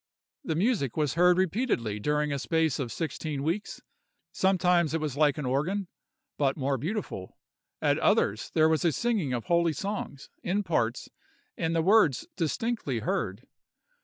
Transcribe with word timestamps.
This 0.43 0.57
music 0.57 0.97
was 0.97 1.13
heard 1.13 1.37
repeatedly 1.37 1.99
during 1.99 2.33
a 2.33 2.39
space 2.39 2.79
of 2.79 2.91
sixteen 2.91 3.43
weeks: 3.43 3.81
sometimes 4.31 4.95
it 4.95 4.99
was 4.99 5.15
like 5.15 5.37
an 5.37 5.45
organ, 5.45 5.89
but 6.39 6.57
more 6.57 6.79
beautiful; 6.79 7.37
at 7.83 7.99
others 7.99 8.49
there 8.55 8.67
was 8.67 8.81
singing 8.97 9.31
of 9.31 9.43
holy 9.45 9.73
songs, 9.73 10.31
in 10.41 10.63
parts, 10.63 11.09
and 11.55 11.75
the 11.75 11.83
words 11.83 12.25
distinctly 12.35 13.01
heard. 13.01 13.45